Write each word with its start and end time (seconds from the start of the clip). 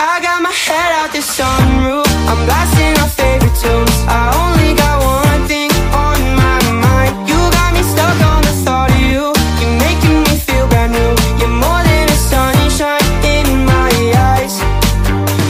I 0.00 0.20
got 0.20 0.42
my 0.42 0.52
head 0.52 0.92
out 0.92 1.10
the 1.10 1.18
sunroof. 1.18 2.06
I'm 2.30 2.46
blasting 2.46 2.94
our 3.02 3.08
favorite 3.08 3.56
tunes. 3.58 3.98
I 4.06 4.30
only 4.42 4.70
got 4.78 5.02
one 5.02 5.42
thing 5.48 5.70
on 5.90 6.18
my 6.38 6.58
mind. 6.86 7.28
You 7.28 7.38
got 7.58 7.74
me 7.74 7.82
stuck 7.82 8.14
on 8.30 8.42
the 8.42 8.54
thought 8.64 8.90
of 8.92 9.00
you. 9.00 9.34
You're 9.58 9.78
making 9.82 10.22
me 10.22 10.38
feel 10.38 10.68
brand 10.68 10.92
new. 10.92 11.12
You're 11.40 11.50
more 11.50 11.82
than 11.82 12.06
a 12.08 12.18
sunshine 12.30 13.02
in 13.26 13.66
my 13.66 13.90
eyes. 14.30 14.54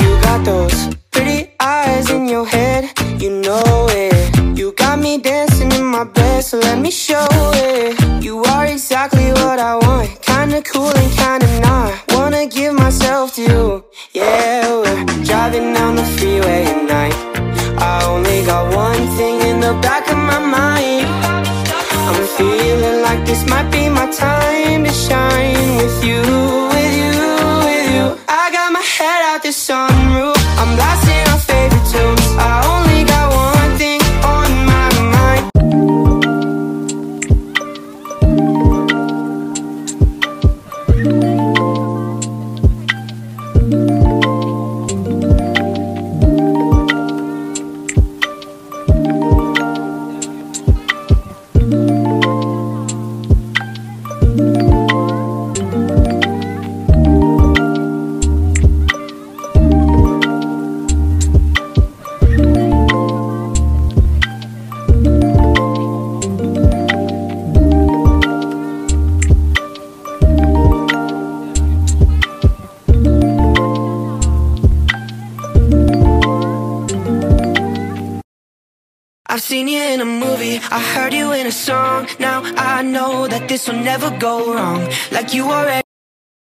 You 0.01 0.17
got 0.23 0.43
those 0.47 0.97
pretty 1.11 1.53
eyes 1.61 2.09
in 2.09 2.27
your 2.27 2.47
head. 2.47 2.89
You 3.21 3.43
know 3.43 3.87
it. 3.91 4.59
You 4.59 4.73
got 4.73 4.99
me 4.99 5.19
dancing 5.19 5.73
in 5.73 5.85
my 5.85 6.05
bed, 6.05 6.43
so 6.43 6.57
let 6.59 6.79
me 6.79 6.91
show 6.91 7.27
it. 7.69 8.25
You 8.25 8.43
are 8.45 8.65
exactly 8.65 9.31
what 9.33 9.59
I 9.59 9.75
want. 9.75 10.23
Kinda 10.23 10.63
cool 10.63 10.89
and 10.89 11.13
kinda 11.13 11.61
not. 11.61 11.93
Wanna 12.15 12.47
give 12.47 12.78
the 19.69 19.75
back 19.89 20.05
of 20.11 20.17
my 20.17 20.41
mind. 20.57 21.07
I'm 22.09 22.27
feeling 22.39 22.99
like 23.07 23.21
this 23.27 23.43
might 23.53 23.69
be 23.71 23.83
my 23.99 24.07
time 24.11 24.85
to 24.85 24.93
shine 25.07 25.69
with 25.81 25.99
you, 26.09 26.23
with 26.75 26.95
you, 27.03 27.17
with 27.67 27.87
you. 27.95 28.05
I 28.29 28.38
I've 79.39 79.45
seen 79.45 79.69
you 79.69 79.81
in 79.81 80.01
a 80.01 80.05
movie, 80.05 80.57
I 80.57 80.81
heard 80.81 81.15
you 81.15 81.31
in 81.33 81.47
a 81.47 81.53
song. 81.53 82.09
Now 82.19 82.43
I 82.57 82.83
know 82.83 83.29
that 83.29 83.49
this 83.49 83.69
will 83.69 83.79
never 83.79 84.11
go 84.19 84.53
wrong. 84.53 84.91
Like 85.13 85.33
you 85.33 85.45
already. 85.45 85.88